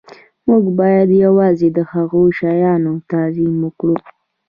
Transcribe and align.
موږ 0.47 0.65
باید 0.79 1.09
یوازې 1.25 1.67
د 1.77 1.79
هغو 1.91 2.21
شیانو 2.37 2.93
تعظیم 3.09 3.53
وکړو 3.63 3.95